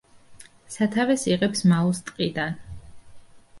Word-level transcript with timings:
სათავეს 0.75 1.27
იღებს 1.35 1.63
მაუს 1.73 2.01
ტყიდან. 2.09 2.59